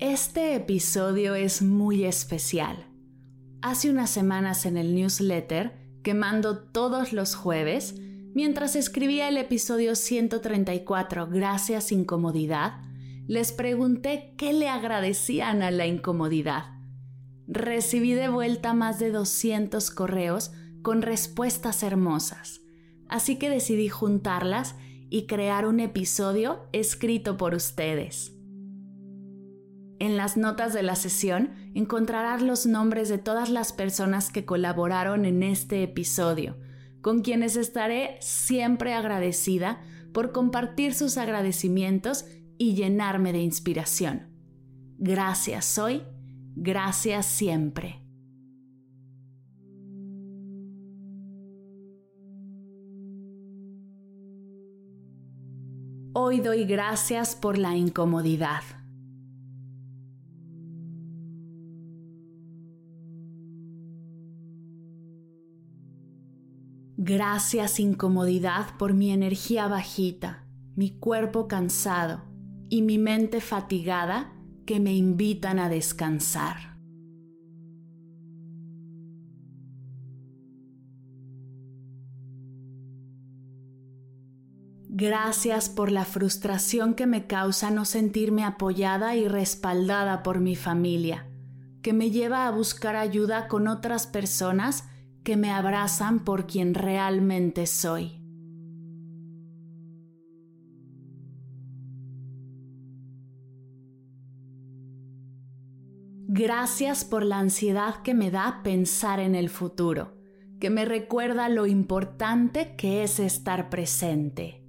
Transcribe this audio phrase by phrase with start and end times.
[0.00, 2.84] Este episodio es muy especial.
[3.62, 5.72] Hace unas semanas en el newsletter
[6.02, 7.94] que mando todos los jueves,
[8.34, 12.82] mientras escribía el episodio 134, Gracias Incomodidad,
[13.28, 16.64] les pregunté qué le agradecían a la incomodidad.
[17.46, 20.50] Recibí de vuelta más de 200 correos
[20.82, 22.62] con respuestas hermosas,
[23.08, 24.74] así que decidí juntarlas
[25.08, 28.33] y crear un episodio escrito por ustedes.
[29.98, 35.24] En las notas de la sesión encontrarás los nombres de todas las personas que colaboraron
[35.24, 36.58] en este episodio,
[37.00, 39.80] con quienes estaré siempre agradecida
[40.12, 42.24] por compartir sus agradecimientos
[42.58, 44.28] y llenarme de inspiración.
[44.98, 46.02] Gracias hoy,
[46.56, 48.00] gracias siempre.
[56.16, 58.62] Hoy doy gracias por la incomodidad
[66.96, 72.22] Gracias incomodidad por mi energía bajita, mi cuerpo cansado
[72.68, 74.32] y mi mente fatigada
[74.64, 76.78] que me invitan a descansar.
[84.88, 91.28] Gracias por la frustración que me causa no sentirme apoyada y respaldada por mi familia,
[91.82, 94.84] que me lleva a buscar ayuda con otras personas
[95.24, 98.20] que me abrazan por quien realmente soy.
[106.26, 110.16] Gracias por la ansiedad que me da pensar en el futuro,
[110.58, 114.63] que me recuerda lo importante que es estar presente.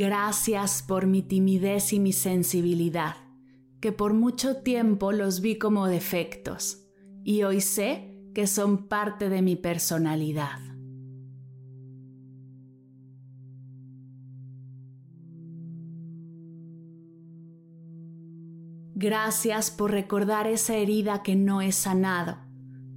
[0.00, 3.16] Gracias por mi timidez y mi sensibilidad,
[3.82, 6.86] que por mucho tiempo los vi como defectos
[7.22, 10.58] y hoy sé que son parte de mi personalidad.
[18.94, 22.38] Gracias por recordar esa herida que no he sanado,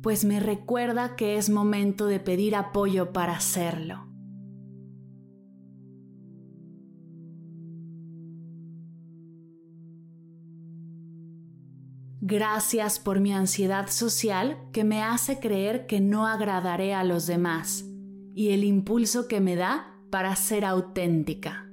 [0.01, 4.12] pues me recuerda que es momento de pedir apoyo para hacerlo.
[12.25, 17.83] Gracias por mi ansiedad social que me hace creer que no agradaré a los demás
[18.33, 21.69] y el impulso que me da para ser auténtica.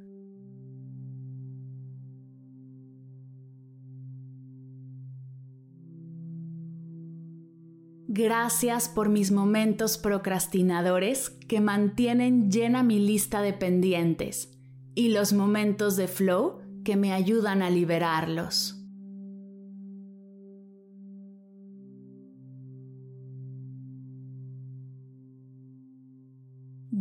[8.08, 14.58] Gracias por mis momentos procrastinadores que mantienen llena mi lista de pendientes
[14.96, 18.79] y los momentos de flow que me ayudan a liberarlos.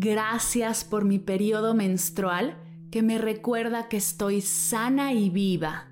[0.01, 2.57] Gracias por mi periodo menstrual
[2.89, 5.89] que me recuerda que estoy sana y viva.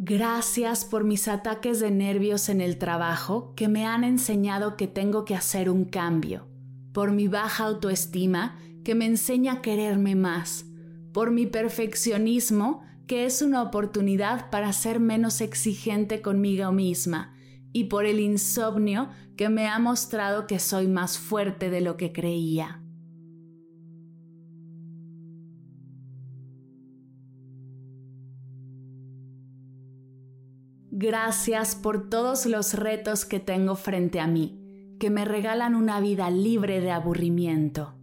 [0.00, 5.24] Gracias por mis ataques de nervios en el trabajo que me han enseñado que tengo
[5.24, 6.48] que hacer un cambio,
[6.92, 10.66] por mi baja autoestima que me enseña a quererme más,
[11.12, 17.34] por mi perfeccionismo que es una oportunidad para ser menos exigente conmigo misma
[17.72, 22.12] y por el insomnio que me ha mostrado que soy más fuerte de lo que
[22.12, 22.80] creía.
[30.96, 36.30] Gracias por todos los retos que tengo frente a mí, que me regalan una vida
[36.30, 37.96] libre de aburrimiento.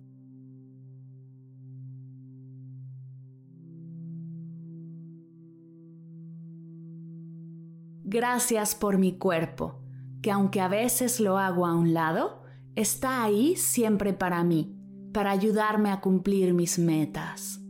[8.13, 9.79] Gracias por mi cuerpo,
[10.21, 12.43] que aunque a veces lo hago a un lado,
[12.75, 14.75] está ahí siempre para mí,
[15.13, 17.61] para ayudarme a cumplir mis metas.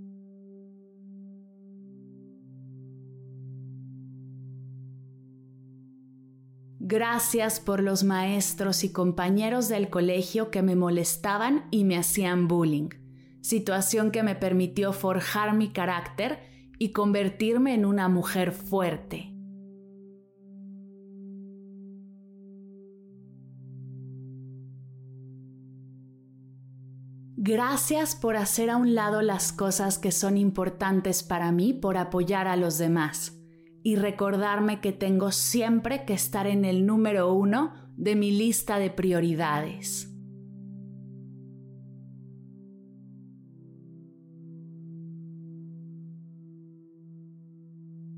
[6.80, 12.90] Gracias por los maestros y compañeros del colegio que me molestaban y me hacían bullying,
[13.42, 16.40] situación que me permitió forjar mi carácter
[16.80, 19.31] y convertirme en una mujer fuerte.
[27.38, 32.48] Gracias por hacer a un lado las cosas que son importantes para mí por apoyar
[32.48, 33.38] a los demás
[33.84, 38.90] y recordarme que tengo siempre que estar en el número uno de mi lista de
[38.90, 40.08] prioridades.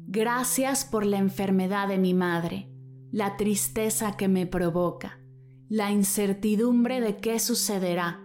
[0.08, 2.70] Gracias por la enfermedad de mi madre,
[3.12, 5.20] la tristeza que me provoca,
[5.70, 8.23] la incertidumbre de qué sucederá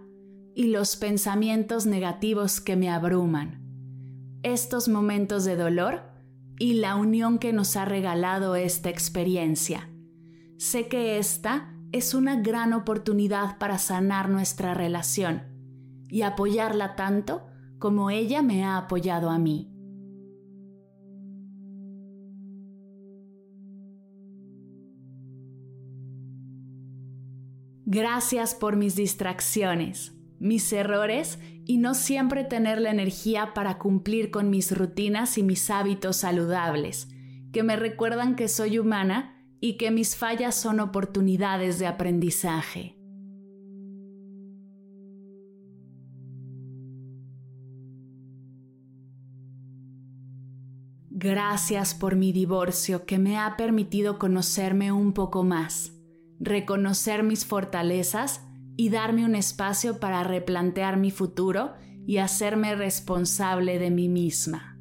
[0.58, 3.62] y los pensamientos negativos que me abruman.
[4.42, 6.02] Estos momentos de dolor
[6.58, 9.88] y la unión que nos ha regalado esta experiencia.
[10.56, 15.44] Sé que esta es una gran oportunidad para sanar nuestra relación
[16.08, 17.46] y apoyarla tanto
[17.78, 19.72] como ella me ha apoyado a mí.
[27.86, 34.50] Gracias por mis distracciones mis errores y no siempre tener la energía para cumplir con
[34.50, 37.08] mis rutinas y mis hábitos saludables,
[37.52, 42.98] que me recuerdan que soy humana y que mis fallas son oportunidades de aprendizaje.
[51.20, 55.92] Gracias por mi divorcio que me ha permitido conocerme un poco más,
[56.38, 58.47] reconocer mis fortalezas
[58.78, 61.74] y darme un espacio para replantear mi futuro
[62.06, 64.78] y hacerme responsable de mí misma.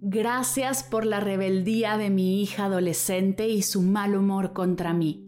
[0.00, 5.24] Gracias por la rebeldía de mi hija adolescente y su mal humor contra mí.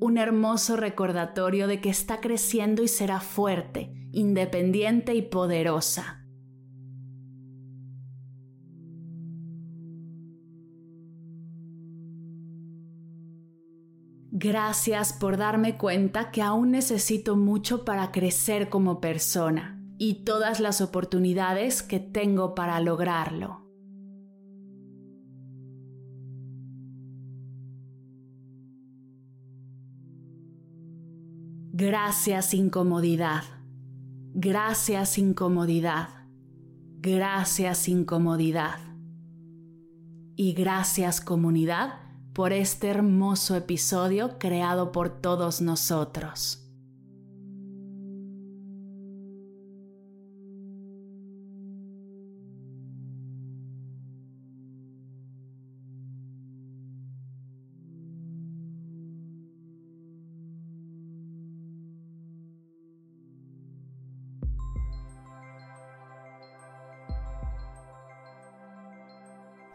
[0.00, 6.19] Un hermoso recordatorio de que está creciendo y será fuerte, independiente y poderosa.
[14.32, 20.80] Gracias por darme cuenta que aún necesito mucho para crecer como persona y todas las
[20.80, 23.66] oportunidades que tengo para lograrlo.
[31.72, 33.42] Gracias incomodidad.
[34.32, 36.08] Gracias incomodidad.
[37.00, 38.78] Gracias incomodidad.
[40.36, 42.09] Y gracias comunidad
[42.40, 46.59] por este hermoso episodio creado por todos nosotros.